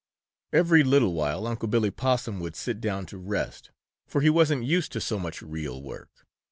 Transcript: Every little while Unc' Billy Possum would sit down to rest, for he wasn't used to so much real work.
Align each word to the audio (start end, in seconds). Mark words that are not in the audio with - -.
Every 0.51 0.83
little 0.83 1.13
while 1.13 1.45
Unc' 1.45 1.69
Billy 1.69 1.91
Possum 1.91 2.39
would 2.39 2.55
sit 2.55 2.81
down 2.81 3.05
to 3.05 3.19
rest, 3.19 3.69
for 4.07 4.21
he 4.21 4.31
wasn't 4.31 4.63
used 4.65 4.91
to 4.93 4.99
so 4.99 5.19
much 5.19 5.43
real 5.43 5.79
work. 5.79 6.25